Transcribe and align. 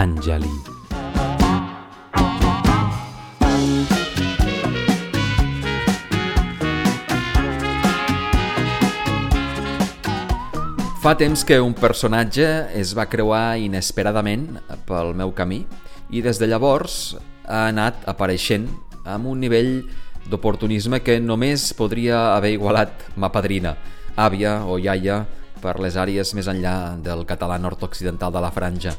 Patanjali. 0.00 0.48
Fa 11.02 11.12
temps 11.20 11.44
que 11.44 11.60
un 11.60 11.74
personatge 11.76 12.46
es 12.72 12.94
va 12.96 13.04
creuar 13.12 13.58
inesperadament 13.60 14.56
pel 14.88 15.12
meu 15.12 15.34
camí 15.36 15.66
i 16.08 16.24
des 16.24 16.40
de 16.40 16.48
llavors 16.48 17.18
ha 17.44 17.66
anat 17.68 18.00
apareixent 18.08 18.70
amb 19.04 19.28
un 19.28 19.44
nivell 19.44 19.82
d'oportunisme 20.32 21.02
que 21.04 21.20
només 21.20 21.74
podria 21.76 22.30
haver 22.38 22.54
igualat 22.56 23.04
ma 23.20 23.28
padrina, 23.28 23.76
àvia 24.16 24.62
o 24.64 24.80
iaia 24.80 25.26
per 25.60 25.76
les 25.84 26.00
àrees 26.00 26.32
més 26.32 26.48
enllà 26.48 26.96
del 27.04 27.26
català 27.28 27.60
nord-occidental 27.60 28.32
de 28.32 28.40
la 28.40 28.54
franja. 28.54 28.96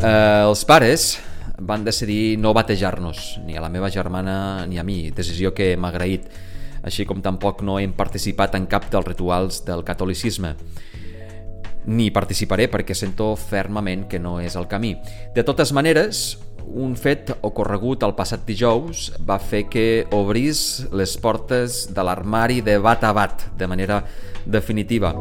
Eh, 0.00 0.42
els 0.48 0.64
pares 0.64 1.18
van 1.60 1.84
decidir 1.84 2.38
no 2.40 2.54
batejar-nos, 2.56 3.40
ni 3.44 3.56
a 3.56 3.60
la 3.60 3.68
meva 3.68 3.90
germana 3.92 4.66
ni 4.66 4.78
a 4.80 4.84
mi, 4.84 5.10
decisió 5.14 5.52
que 5.54 5.76
m'ha 5.76 5.92
agraït, 5.92 6.26
així 6.82 7.04
com 7.04 7.20
tampoc 7.20 7.60
no 7.62 7.78
hem 7.78 7.92
participat 7.92 8.56
en 8.56 8.66
cap 8.66 8.88
dels 8.90 9.06
rituals 9.06 9.60
del 9.66 9.84
catolicisme. 9.84 10.54
Ni 11.86 12.10
participaré 12.12 12.68
perquè 12.72 12.96
sento 12.96 13.34
fermament 13.36 14.06
que 14.08 14.18
no 14.18 14.38
és 14.40 14.56
el 14.56 14.68
camí. 14.68 14.94
De 15.36 15.44
totes 15.44 15.72
maneres, 15.76 16.38
un 16.70 16.94
fet 16.96 17.32
ocorregut 17.42 18.04
el 18.06 18.14
passat 18.16 18.44
dijous 18.46 19.10
va 19.26 19.38
fer 19.38 19.66
que 19.68 20.06
obrís 20.16 20.86
les 20.92 21.16
portes 21.20 21.86
de 21.92 22.04
l'armari 22.04 22.60
de 22.64 22.78
bat 22.78 23.04
a 23.04 23.12
bat 23.16 23.50
de 23.58 23.68
manera 23.68 24.04
definitiva. 24.46 25.12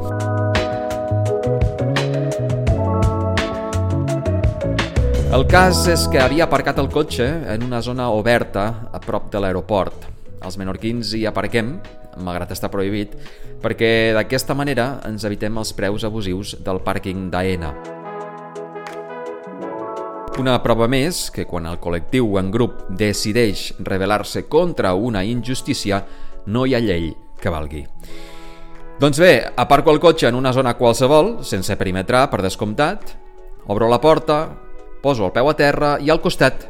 El 5.29 5.43
cas 5.45 5.83
és 5.85 6.07
que 6.09 6.17
havia 6.17 6.47
aparcat 6.47 6.79
el 6.81 6.87
cotxe 6.89 7.25
en 7.53 7.61
una 7.61 7.83
zona 7.85 8.07
oberta 8.09 8.89
a 8.89 8.97
prop 8.97 9.27
de 9.29 9.37
l'aeroport. 9.37 10.07
Els 10.41 10.55
menorquins 10.57 11.11
hi 11.13 11.19
aparquem, 11.29 11.75
malgrat 12.25 12.49
està 12.55 12.65
prohibit, 12.73 13.11
perquè 13.61 14.09
d'aquesta 14.17 14.55
manera 14.57 14.87
ens 15.05 15.27
evitem 15.29 15.59
els 15.61 15.69
preus 15.77 16.01
abusius 16.07 16.55
del 16.65 16.79
pàrquing 16.81 17.27
d'AENA. 17.29 17.69
Una 20.41 20.55
prova 20.63 20.87
més 20.89 21.27
que 21.35 21.45
quan 21.45 21.67
el 21.69 21.77
col·lectiu 21.77 22.39
en 22.41 22.49
grup 22.49 22.87
decideix 22.89 23.75
rebel·lar-se 23.85 24.47
contra 24.49 24.95
una 24.97 25.21
injustícia, 25.21 25.99
no 26.47 26.63
hi 26.65 26.73
ha 26.73 26.79
llei 26.81 27.11
que 27.37 27.53
valgui. 27.53 27.83
Doncs 28.97 29.21
bé, 29.21 29.35
aparco 29.55 29.93
el 29.93 30.01
cotxe 30.01 30.33
en 30.33 30.39
una 30.41 30.55
zona 30.57 30.73
qualsevol, 30.73 31.45
sense 31.45 31.77
perimetrar, 31.77 32.31
per 32.33 32.41
descomptat, 32.41 33.13
obro 33.69 33.91
la 33.93 34.01
porta, 34.01 34.39
Poso 35.01 35.25
el 35.25 35.31
peu 35.31 35.47
a 35.47 35.55
terra 35.55 35.93
i 36.03 36.09
al 36.11 36.19
costat 36.19 36.65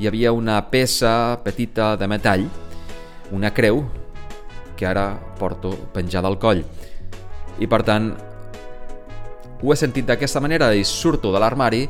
hi 0.00 0.08
havia 0.08 0.32
una 0.36 0.58
peça 0.72 1.38
petita 1.44 1.94
de 1.96 2.08
metall, 2.08 2.44
una 3.32 3.52
creu, 3.56 3.84
que 4.76 4.86
ara 4.88 5.14
porto 5.38 5.72
penjada 5.94 6.28
al 6.28 6.38
coll. 6.40 6.60
I 7.60 7.68
per 7.68 7.80
tant, 7.84 8.10
ho 9.60 9.72
he 9.72 9.76
sentit 9.76 10.08
d'aquesta 10.08 10.40
manera 10.40 10.70
i 10.72 10.84
surto 10.84 11.32
de 11.32 11.40
l'armari 11.40 11.82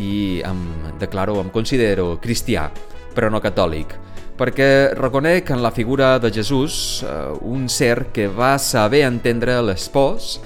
i 0.00 0.42
em 0.44 0.60
declaro, 1.00 1.38
em 1.40 1.48
considero 1.52 2.18
cristià, 2.20 2.68
però 3.16 3.30
no 3.32 3.40
catòlic, 3.40 3.94
perquè 4.36 4.92
reconec 4.96 5.52
en 5.52 5.62
la 5.64 5.72
figura 5.72 6.18
de 6.20 6.32
Jesús 6.32 7.02
eh, 7.04 7.32
un 7.40 7.68
ser 7.72 8.12
que 8.12 8.28
va 8.28 8.56
saber 8.60 9.06
entendre 9.08 9.56
l'espòs, 9.64 10.36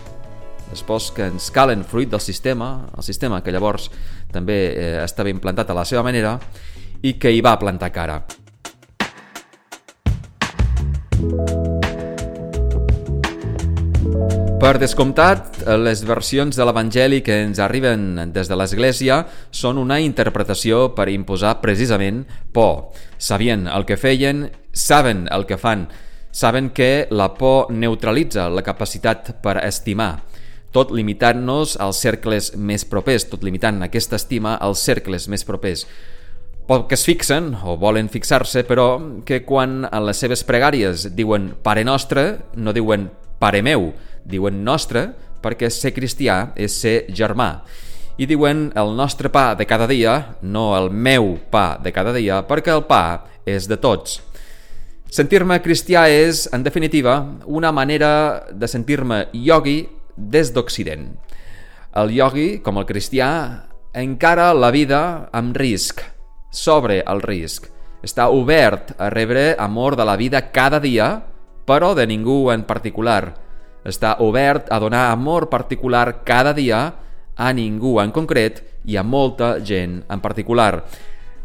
l'espòs 0.70 1.10
que 1.14 1.28
ens 1.30 1.50
calen 1.54 1.84
fruit 1.84 2.10
del 2.10 2.22
sistema, 2.22 2.90
el 2.96 3.06
sistema 3.06 3.42
que 3.42 3.52
llavors 3.52 3.90
també 4.32 4.60
eh, 4.70 4.92
estava 5.04 5.32
implantat 5.32 5.70
a 5.70 5.80
la 5.80 5.86
seva 5.88 6.04
manera 6.06 6.38
i 7.02 7.16
que 7.18 7.32
hi 7.32 7.42
va 7.42 7.58
plantar 7.58 7.90
cara. 7.92 8.20
Per 14.60 14.74
descomptat, 14.76 15.62
les 15.80 16.02
versions 16.04 16.52
de 16.52 16.64
l'Evangeli 16.68 17.22
que 17.24 17.38
ens 17.46 17.58
arriben 17.64 18.26
des 18.34 18.48
de 18.50 18.58
l'Església 18.60 19.22
són 19.56 19.80
una 19.80 19.96
interpretació 20.04 20.90
per 20.92 21.08
imposar 21.08 21.54
precisament 21.62 22.26
por. 22.52 22.90
Sabien 23.16 23.64
el 23.72 23.86
que 23.88 23.96
feien, 23.96 24.50
saben 24.70 25.24
el 25.32 25.46
que 25.48 25.56
fan, 25.56 25.86
saben 26.30 26.68
que 26.76 27.08
la 27.10 27.30
por 27.34 27.72
neutralitza 27.72 28.50
la 28.52 28.62
capacitat 28.62 29.32
per 29.40 29.56
estimar, 29.64 30.26
tot 30.72 30.92
limitant-nos 30.94 31.76
als 31.82 32.00
cercles 32.02 32.52
més 32.56 32.84
propers, 32.86 33.26
tot 33.30 33.42
limitant 33.46 33.82
aquesta 33.82 34.18
estima 34.20 34.56
als 34.62 34.82
cercles 34.86 35.26
més 35.28 35.44
propers. 35.46 35.86
Poc 36.70 36.86
que 36.86 36.94
es 36.94 37.02
fixen, 37.02 37.50
o 37.66 37.74
volen 37.80 38.08
fixar-se, 38.08 38.62
però 38.62 39.00
que 39.26 39.42
quan 39.42 39.82
en 39.88 40.06
les 40.06 40.20
seves 40.22 40.44
pregàries 40.46 41.08
diuen 41.18 41.50
Pare 41.64 41.82
Nostre, 41.82 42.26
no 42.54 42.74
diuen 42.76 43.08
Pare 43.42 43.62
meu, 43.66 43.90
diuen 44.22 44.62
Nostre, 44.62 45.08
perquè 45.42 45.70
ser 45.72 45.90
cristià 45.96 46.52
és 46.54 46.76
ser 46.78 47.08
germà. 47.16 47.64
I 48.20 48.28
diuen 48.28 48.68
el 48.76 48.90
nostre 48.98 49.30
pa 49.32 49.54
de 49.56 49.64
cada 49.64 49.86
dia, 49.88 50.36
no 50.42 50.74
el 50.76 50.90
meu 50.92 51.38
pa 51.50 51.78
de 51.82 51.90
cada 51.90 52.12
dia, 52.12 52.42
perquè 52.46 52.74
el 52.74 52.84
pa 52.84 53.24
és 53.48 53.66
de 53.66 53.78
tots. 53.80 54.20
Sentir-me 55.10 55.56
cristià 55.64 56.04
és, 56.12 56.44
en 56.54 56.62
definitiva, 56.62 57.16
una 57.46 57.72
manera 57.72 58.44
de 58.52 58.68
sentir-me 58.68 59.24
iogui 59.34 59.80
des 60.28 60.52
d'Occident. 60.52 61.08
El 61.96 62.12
iogui, 62.14 62.60
com 62.62 62.78
el 62.78 62.86
cristià, 62.86 63.30
encara 63.96 64.52
la 64.54 64.70
vida 64.70 65.30
amb 65.34 65.56
risc, 65.56 66.04
sobre 66.50 67.00
el 67.06 67.22
risc. 67.22 67.66
Està 68.06 68.28
obert 68.30 68.94
a 68.98 69.10
rebre 69.10 69.54
amor 69.58 69.96
de 69.96 70.06
la 70.06 70.16
vida 70.16 70.50
cada 70.52 70.80
dia, 70.80 71.10
però 71.66 71.94
de 71.94 72.06
ningú 72.06 72.50
en 72.52 72.64
particular. 72.64 73.34
Està 73.84 74.16
obert 74.20 74.70
a 74.70 74.78
donar 74.78 75.10
amor 75.10 75.48
particular 75.50 76.22
cada 76.24 76.52
dia 76.52 76.80
a 77.36 77.52
ningú 77.52 77.98
en 78.00 78.12
concret 78.12 78.60
i 78.84 78.96
a 78.96 79.02
molta 79.02 79.58
gent 79.64 80.02
en 80.08 80.20
particular. 80.20 80.84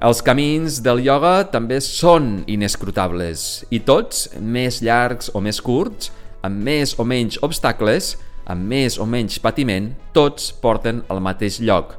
Els 0.05 0.21
camins 0.21 0.81
del 0.83 0.99
ioga 1.05 1.45
també 1.51 1.79
són 1.81 2.43
inescrutables 2.51 3.63
i 3.71 3.79
tots, 3.79 4.27
més 4.39 4.81
llargs 4.83 5.31
o 5.33 5.41
més 5.41 5.61
curts, 5.63 6.11
amb 6.43 6.59
més 6.67 6.93
o 6.99 7.05
menys 7.07 7.39
obstacles, 7.41 8.15
amb 8.45 8.69
més 8.69 8.97
o 9.01 9.06
menys 9.09 9.39
patiment, 9.41 9.91
tots 10.13 10.51
porten 10.61 11.03
al 11.09 11.22
mateix 11.23 11.59
lloc, 11.61 11.95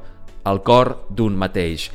al 0.47 0.61
cor 0.63 0.93
d'un 1.09 1.35
mateix. 1.35 1.89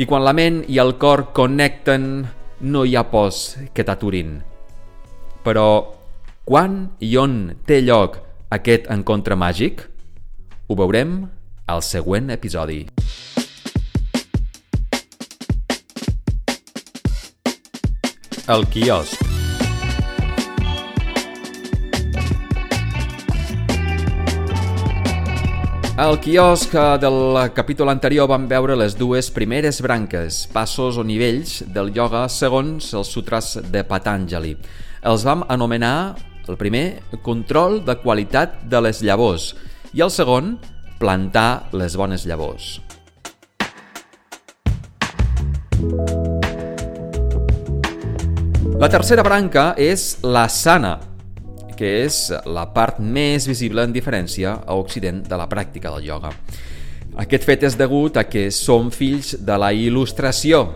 I 0.00 0.06
quan 0.08 0.24
la 0.24 0.34
ment 0.36 0.62
i 0.68 0.80
el 0.80 0.96
cor 1.00 1.30
connecten, 1.36 2.26
no 2.60 2.84
hi 2.84 2.96
ha 2.96 3.04
pors 3.12 3.56
que 3.74 3.84
t'aturin. 3.84 4.38
Però 5.44 5.68
quan 6.44 6.82
i 7.00 7.14
on 7.20 7.56
té 7.66 7.80
lloc 7.84 8.20
aquest 8.52 8.88
encontre 8.92 9.36
màgic? 9.36 9.86
Ho 10.68 10.76
veurem 10.76 11.22
al 11.70 11.84
següent 11.86 12.30
episodi. 12.34 12.84
El 18.50 18.66
quiosc 18.66 19.29
Al 26.00 26.16
quiosc 26.16 26.72
del 26.96 27.50
capítol 27.52 27.90
anterior 27.92 28.24
vam 28.24 28.46
veure 28.48 28.72
les 28.72 28.94
dues 28.96 29.26
primeres 29.36 29.82
branques, 29.84 30.46
passos 30.48 30.96
o 30.96 31.02
nivells 31.04 31.58
del 31.74 31.90
ioga 31.92 32.22
segons 32.32 32.86
els 32.96 33.10
sutras 33.12 33.50
de 33.68 33.82
Patanjali. 33.84 34.54
Els 35.04 35.26
vam 35.28 35.44
anomenar, 35.52 36.16
el 36.48 36.56
primer, 36.56 37.02
control 37.20 37.82
de 37.84 37.98
qualitat 38.00 38.62
de 38.72 38.80
les 38.80 39.02
llavors 39.04 39.50
i 39.92 40.00
el 40.00 40.08
segon, 40.08 40.54
plantar 40.96 41.68
les 41.76 41.98
bones 42.00 42.24
llavors. 42.24 42.80
La 48.80 48.88
tercera 48.88 49.20
branca 49.20 49.74
és 49.76 50.14
la 50.24 50.48
sana, 50.48 50.96
que 51.80 51.88
és 52.04 52.26
la 52.44 52.66
part 52.74 52.98
més 53.00 53.46
visible 53.48 53.86
en 53.86 53.94
diferència 53.94 54.58
a 54.60 54.76
Occident 54.76 55.22
de 55.24 55.38
la 55.40 55.48
pràctica 55.48 55.92
del 55.94 56.10
ioga. 56.10 56.34
Aquest 57.24 57.46
fet 57.48 57.64
és 57.66 57.78
degut 57.80 58.20
a 58.20 58.26
que 58.28 58.50
som 58.52 58.90
fills 58.92 59.32
de 59.40 59.56
la 59.58 59.72
il·lustració, 59.72 60.66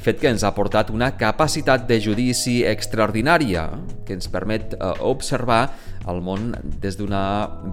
fet 0.00 0.20
que 0.22 0.30
ens 0.30 0.44
ha 0.46 0.54
portat 0.56 0.90
una 0.94 1.10
capacitat 1.18 1.84
de 1.88 1.98
judici 2.00 2.60
extraordinària 2.68 3.66
que 4.06 4.16
ens 4.16 4.30
permet 4.32 4.76
eh, 4.76 4.92
observar 5.04 5.66
el 6.06 6.22
món 6.22 6.52
des 6.82 6.96
d'una 6.96 7.22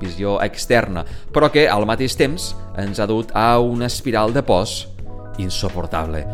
visió 0.01 0.39
externa, 0.43 1.05
però 1.33 1.51
que 1.53 1.67
al 1.69 1.87
mateix 1.87 2.17
temps 2.19 2.51
ens 2.83 2.99
ha 2.99 3.07
dut 3.07 3.31
a 3.37 3.59
una 3.61 3.87
espiral 3.91 4.33
de 4.33 4.43
pors 4.43 4.83
insuportable. 5.37 6.25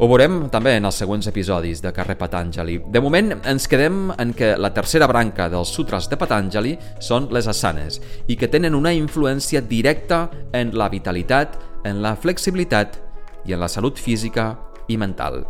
Ho 0.00 0.06
veurem 0.08 0.46
també 0.48 0.78
en 0.78 0.88
els 0.88 0.96
següents 0.96 1.26
episodis 1.28 1.82
de 1.84 1.90
Carrer 1.92 2.14
Patanjali. 2.16 2.78
De 2.88 3.02
moment 3.04 3.34
ens 3.36 3.66
quedem 3.68 4.06
en 4.14 4.30
que 4.32 4.54
la 4.56 4.70
tercera 4.72 5.04
branca 5.04 5.50
dels 5.52 5.68
sutras 5.76 6.08
de 6.08 6.16
Patanjali 6.16 6.72
són 7.04 7.26
les 7.36 7.44
asanes 7.52 7.98
i 8.24 8.38
que 8.40 8.48
tenen 8.48 8.78
una 8.78 8.94
influència 8.96 9.60
directa 9.60 10.22
en 10.56 10.72
la 10.72 10.88
vitalitat, 10.88 11.60
en 11.84 12.00
la 12.00 12.14
flexibilitat 12.16 12.96
i 13.44 13.52
en 13.52 13.60
la 13.60 13.68
salut 13.68 14.00
física 14.00 14.54
i 14.88 14.96
mental. 14.96 15.42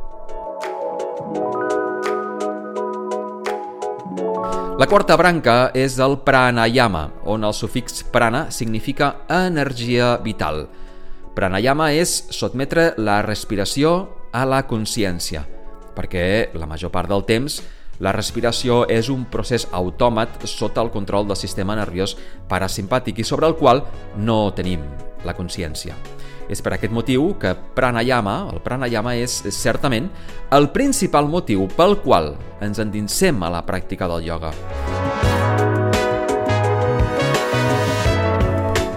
La 4.82 4.90
quarta 4.90 5.14
branca 5.14 5.58
és 5.78 6.00
el 6.02 6.24
pranayama, 6.26 7.06
on 7.22 7.46
el 7.46 7.54
sufix 7.54 8.02
prana 8.02 8.48
significa 8.50 9.14
energia 9.30 10.16
vital. 10.26 10.64
Pranayama 11.38 11.92
és 11.94 12.24
sotmetre 12.34 12.96
la 12.98 13.22
respiració 13.22 14.16
a 14.32 14.46
la 14.46 14.64
consciència, 14.66 15.44
perquè 15.96 16.50
la 16.54 16.68
major 16.70 16.92
part 16.94 17.10
del 17.10 17.24
temps 17.28 17.60
la 18.00 18.14
respiració 18.16 18.86
és 18.88 19.10
un 19.12 19.26
procés 19.28 19.66
autòmat 19.76 20.46
sota 20.48 20.80
el 20.80 20.88
control 20.90 21.26
del 21.28 21.36
sistema 21.36 21.76
nerviós 21.76 22.16
parasimpàtic 22.48 23.20
i 23.20 23.26
sobre 23.28 23.50
el 23.50 23.58
qual 23.60 23.84
no 24.16 24.48
tenim 24.56 24.86
la 25.28 25.36
consciència. 25.36 25.96
És 26.50 26.64
per 26.64 26.72
aquest 26.74 26.94
motiu 26.96 27.34
que 27.38 27.52
pranayama, 27.76 28.48
el 28.50 28.62
pranayama 28.64 29.14
és, 29.20 29.36
certament 29.54 30.08
el 30.56 30.70
principal 30.74 31.28
motiu 31.30 31.68
pel 31.76 31.98
qual 32.02 32.32
ens 32.64 32.80
endinsem 32.82 33.44
a 33.44 33.52
la 33.52 33.62
pràctica 33.68 34.08
del 34.10 34.26
ioga. 34.26 34.50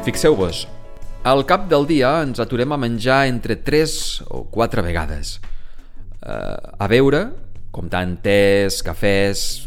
Fixeu-vos, 0.04 0.66
al 1.24 1.46
cap 1.48 1.70
del 1.72 1.88
dia 1.88 2.18
ens 2.22 2.42
aturem 2.44 2.76
a 2.76 2.78
menjar 2.78 3.26
entre 3.32 3.56
3 3.56 4.28
o 4.30 4.44
4 4.52 4.84
vegades. 4.84 5.40
Uh, 6.24 6.76
a 6.80 6.88
beure, 6.92 7.24
comptant 7.72 8.18
tés, 8.24 8.82
cafès, 8.84 9.64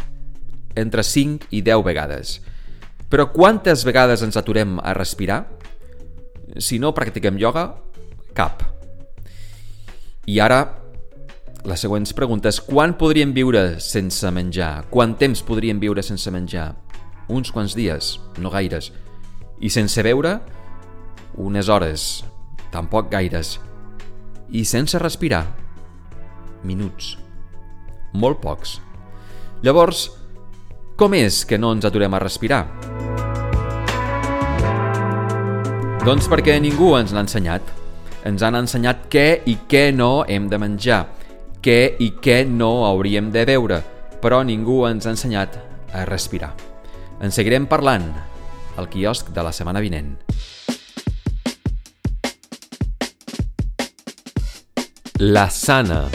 entre 0.76 1.02
5 1.02 1.48
i 1.56 1.62
10 1.64 1.84
vegades. 1.84 2.38
Però 3.08 3.30
quantes 3.32 3.84
vegades 3.88 4.22
ens 4.22 4.36
aturem 4.36 4.76
a 4.82 4.92
respirar? 4.96 5.46
Si 6.60 6.78
no 6.78 6.92
practiquem 6.94 7.38
ioga, 7.40 7.70
cap. 8.36 8.62
I 10.26 10.40
ara, 10.42 10.60
les 11.64 11.80
següents 11.80 12.12
preguntes. 12.12 12.60
Quan 12.60 12.96
podríem 13.00 13.32
viure 13.34 13.80
sense 13.80 14.28
menjar? 14.30 14.86
Quant 14.92 15.16
temps 15.18 15.42
podríem 15.46 15.80
viure 15.80 16.04
sense 16.04 16.30
menjar? 16.30 16.74
Uns 17.32 17.50
quants 17.50 17.74
dies, 17.78 18.16
no 18.38 18.52
gaires. 18.52 18.92
I 19.60 19.72
sense 19.72 20.04
beure? 20.04 20.36
Unes 21.36 21.68
hores, 21.68 22.24
tampoc 22.72 23.10
gaires. 23.12 23.58
I 24.48 24.64
sense 24.64 24.98
respirar? 24.98 25.44
Minuts. 26.64 27.16
Molt 28.16 28.40
pocs. 28.40 28.78
Llavors, 29.60 30.06
com 30.96 31.12
és 31.12 31.44
que 31.44 31.58
no 31.60 31.74
ens 31.76 31.84
aturem 31.84 32.14
a 32.16 32.22
respirar? 32.22 32.62
Doncs 36.06 36.30
perquè 36.32 36.56
ningú 36.62 36.94
ens 36.96 37.12
l'ha 37.12 37.26
ensenyat. 37.26 37.68
Ens 38.24 38.42
han 38.42 38.56
ensenyat 38.56 39.04
què 39.12 39.42
i 39.44 39.58
què 39.68 39.90
no 39.92 40.24
hem 40.24 40.48
de 40.48 40.58
menjar, 40.58 41.02
què 41.60 41.96
i 42.00 42.14
què 42.22 42.44
no 42.48 42.86
hauríem 42.88 43.28
de 43.34 43.44
beure, 43.44 43.82
però 44.22 44.40
ningú 44.46 44.86
ens 44.88 45.04
ha 45.04 45.12
ensenyat 45.12 45.60
a 45.92 46.06
respirar. 46.08 46.54
En 47.20 47.34
seguirem 47.34 47.68
parlant 47.68 48.08
al 48.76 48.88
quiosc 48.88 49.28
de 49.34 49.44
la 49.44 49.52
setmana 49.52 49.84
vinent. 49.84 50.14
La 55.18 55.48
sana. 55.48 56.10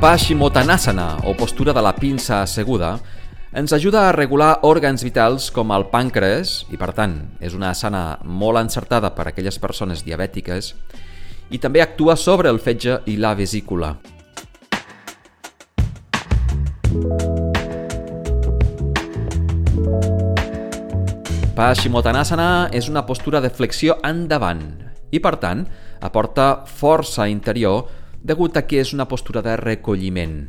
Paschimottanasana, 0.00 1.16
o 1.24 1.34
postura 1.34 1.72
de 1.72 1.82
la 1.82 1.92
pinça 1.96 2.42
asseguda, 2.42 3.00
ens 3.52 3.72
ajuda 3.74 4.06
a 4.08 4.12
regular 4.14 4.60
òrgans 4.62 5.02
vitals 5.02 5.50
com 5.50 5.74
el 5.74 5.88
pàncreas, 5.90 6.62
i 6.70 6.78
per 6.78 6.92
tant 6.94 7.18
és 7.42 7.58
una 7.58 7.74
sana 7.74 8.20
molt 8.22 8.62
encertada 8.62 9.10
per 9.10 9.26
a 9.26 9.34
aquelles 9.34 9.58
persones 9.58 10.06
diabètiques, 10.06 10.76
i 11.50 11.58
també 11.58 11.82
actua 11.82 12.14
sobre 12.14 12.46
el 12.46 12.62
fetge 12.62 13.00
i 13.10 13.18
la 13.18 13.34
vesícula. 13.34 13.96
Paschimottanasana 21.52 22.70
és 22.72 22.86
una 22.88 23.02
postura 23.04 23.40
de 23.44 23.50
flexió 23.52 23.98
endavant 24.08 24.62
i, 25.12 25.18
per 25.20 25.34
tant, 25.36 25.66
aporta 26.00 26.62
força 26.64 27.26
interior 27.28 27.90
degut 28.24 28.56
a 28.56 28.62
que 28.64 28.80
és 28.80 28.94
una 28.96 29.04
postura 29.10 29.42
de 29.44 29.58
recolliment. 29.60 30.46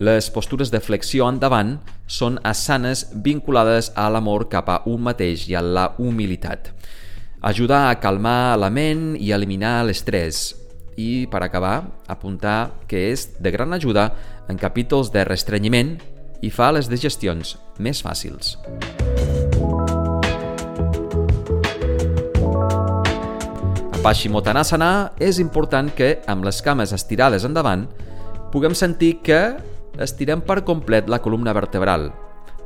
Les 0.00 0.30
postures 0.32 0.72
de 0.72 0.80
flexió 0.80 1.28
endavant 1.28 1.74
són 2.08 2.40
asanes 2.48 3.04
vinculades 3.12 3.92
a 3.92 4.08
l'amor 4.08 4.46
cap 4.48 4.72
a 4.72 4.80
un 4.88 5.04
mateix 5.04 5.44
i 5.50 5.58
a 5.58 5.60
la 5.60 5.90
humilitat. 6.00 6.72
Ajudar 7.44 7.90
a 7.90 8.00
calmar 8.00 8.56
la 8.56 8.72
ment 8.72 9.12
i 9.20 9.34
eliminar 9.36 9.82
l'estrès. 9.84 10.54
I, 10.96 11.28
per 11.28 11.44
acabar, 11.44 11.90
apuntar 12.08 12.72
que 12.88 13.10
és 13.12 13.28
de 13.36 13.52
gran 13.52 13.76
ajuda 13.76 14.08
en 14.48 14.56
capítols 14.56 15.12
de 15.12 15.28
restrenyiment 15.28 15.98
i 16.40 16.48
fa 16.48 16.72
les 16.72 16.88
digestions 16.88 17.58
més 17.76 18.00
fàcils. 18.00 18.56
A 18.56 19.11
Paschimottanasana 24.02 25.12
és 25.22 25.36
important 25.38 25.86
que, 25.94 26.16
amb 26.26 26.42
les 26.42 26.56
cames 26.66 26.90
estirades 26.90 27.44
endavant, 27.46 27.84
puguem 28.50 28.74
sentir 28.74 29.20
que 29.22 29.38
estirem 30.02 30.40
per 30.42 30.64
complet 30.66 31.06
la 31.06 31.20
columna 31.22 31.54
vertebral, 31.54 32.08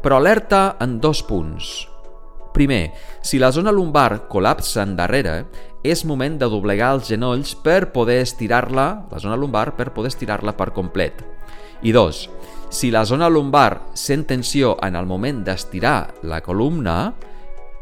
però 0.01 0.17
alerta 0.17 0.79
en 0.81 0.95
dos 0.97 1.21
punts. 1.29 1.75
Primer, 2.57 2.95
si 3.21 3.37
la 3.37 3.51
zona 3.53 3.69
lumbar 3.69 4.31
col·lapsa 4.33 4.81
endarrere, 4.89 5.43
és 5.85 6.07
moment 6.09 6.41
de 6.41 6.49
doblegar 6.49 6.95
els 6.97 7.13
genolls 7.13 7.53
per 7.53 7.93
poder 7.93 8.23
estirar-la, 8.23 8.89
la 9.13 9.21
zona 9.21 9.37
lumbar, 9.37 9.75
per 9.77 9.91
poder 9.93 10.15
estirar-la 10.15 10.57
per 10.57 10.71
complet. 10.73 11.21
I 11.85 11.93
dos, 11.93 12.31
si 12.73 12.89
la 12.89 13.05
zona 13.05 13.29
lumbar 13.29 13.93
sent 13.93 14.25
tensió 14.25 14.79
en 14.81 14.97
el 14.97 15.05
moment 15.05 15.45
d'estirar 15.45 16.15
la 16.25 16.41
columna, 16.41 17.13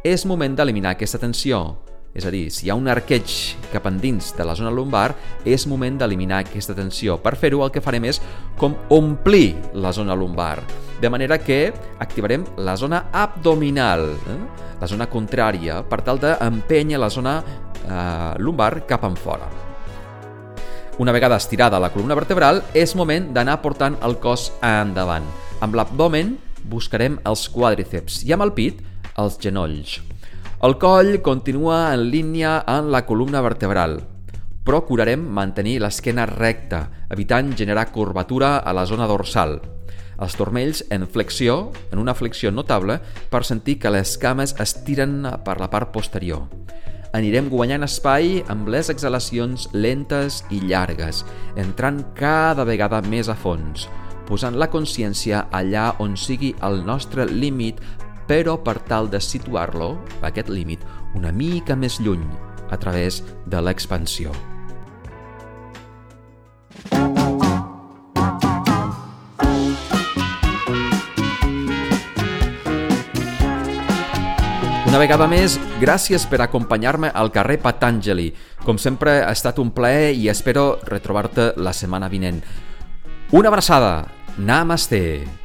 és 0.02 0.26
moment 0.26 0.58
d'eliminar 0.58 0.99
aquesta 0.99 1.23
tensió 1.23 1.84
és 2.14 2.25
a 2.25 2.30
dir, 2.30 2.47
si 2.54 2.66
hi 2.66 2.71
ha 2.71 2.76
un 2.78 2.87
arqueig 2.88 3.33
cap 3.73 3.88
endins 3.90 4.30
de 4.38 4.47
la 4.47 4.54
zona 4.54 4.71
lumbar, 4.71 5.16
és 5.44 5.66
moment 5.66 5.99
d'eliminar 5.99 6.44
aquesta 6.44 6.76
tensió. 6.78 7.18
Per 7.18 7.35
fer-ho 7.35 7.64
el 7.66 7.73
que 7.75 7.83
farem 7.83 8.06
és 8.06 8.21
com 8.61 8.76
omplir 8.94 9.56
la 9.75 9.90
zona 9.92 10.14
lumbar, 10.14 10.62
de 11.02 11.11
manera 11.11 11.40
que 11.42 11.75
activarem 11.99 12.47
la 12.56 12.76
zona 12.78 13.09
abdominal, 13.12 14.06
eh? 14.14 14.38
la 14.80 14.87
zona 14.87 15.11
contrària, 15.11 15.83
per 15.83 16.00
tal 16.06 16.23
d'empènyer 16.23 17.02
la 17.02 17.11
zona 17.11 17.40
eh, 17.42 18.33
lumbar 18.38 18.87
cap 18.87 19.04
en 19.11 19.18
fora. 19.18 19.50
Una 21.02 21.11
vegada 21.11 21.37
estirada 21.42 21.83
la 21.83 21.90
columna 21.90 22.14
vertebral, 22.14 22.62
és 22.78 22.94
moment 22.94 23.33
d'anar 23.35 23.59
portant 23.66 23.99
el 24.06 24.21
cos 24.23 24.52
endavant. 24.62 25.26
Amb 25.59 25.75
l'abdomen 25.75 26.37
buscarem 26.71 27.18
els 27.26 27.49
quàdriceps 27.50 28.23
i 28.23 28.37
amb 28.37 28.47
el 28.47 28.54
pit 28.54 28.85
els 29.18 29.40
genolls. 29.42 29.99
El 30.64 30.78
coll 30.80 31.18
continua 31.21 31.92
en 31.92 32.06
línia 32.09 32.54
en 32.73 32.87
la 32.90 33.02
columna 33.04 33.42
vertebral. 33.44 33.99
Procurarem 34.64 35.21
mantenir 35.37 35.75
l'esquena 35.83 36.25
recta, 36.25 36.78
evitant 37.12 37.50
generar 37.52 37.90
curvatura 37.92 38.54
a 38.64 38.73
la 38.73 38.87
zona 38.88 39.04
dorsal. 39.04 39.59
Els 40.25 40.37
turmells 40.40 40.80
en 40.88 41.04
flexió, 41.04 41.75
en 41.92 42.00
una 42.00 42.14
flexió 42.16 42.49
notable, 42.49 42.97
per 43.28 43.42
sentir 43.44 43.75
que 43.83 43.92
les 43.92 44.14
cames 44.16 44.54
estiren 44.64 45.26
per 45.44 45.59
la 45.61 45.68
part 45.68 45.92
posterior. 45.92 46.47
Anirem 47.12 47.50
guanyant 47.52 47.85
espai 47.85 48.40
amb 48.49 48.71
les 48.73 48.88
exhalacions 48.88 49.68
lentes 49.75 50.40
i 50.49 50.62
llargues, 50.64 51.26
entrant 51.61 52.00
cada 52.16 52.64
vegada 52.64 53.02
més 53.04 53.28
a 53.28 53.37
fons, 53.37 53.85
posant 54.25 54.56
la 54.56 54.71
consciència 54.73 55.44
allà 55.52 55.90
on 56.00 56.16
sigui 56.16 56.54
el 56.64 56.80
nostre 56.88 57.28
límit 57.28 57.85
però 58.28 58.57
per 58.62 58.78
tal 58.88 59.11
de 59.11 59.21
situar-lo, 59.21 59.95
aquest 60.23 60.49
límit, 60.49 60.83
una 61.14 61.33
mica 61.33 61.76
més 61.76 62.00
lluny, 62.00 62.25
a 62.71 62.81
través 62.81 63.23
de 63.47 63.61
l'expansió. 63.62 64.33
Una 74.95 75.00
vegada 75.02 75.26
més, 75.26 75.57
gràcies 75.83 76.23
per 76.31 76.38
acompanyar-me 76.45 77.09
al 77.19 77.33
carrer 77.35 77.57
Patanjali. 77.59 78.28
Com 78.62 78.78
sempre, 78.78 79.16
ha 79.26 79.33
estat 79.35 79.59
un 79.59 79.73
plaer 79.75 80.12
i 80.14 80.28
espero 80.31 80.78
retrobar-te 80.87 81.50
la 81.59 81.75
setmana 81.75 82.07
vinent. 82.07 82.38
Una 83.35 83.50
abraçada. 83.50 84.04
Namaste. 84.38 85.43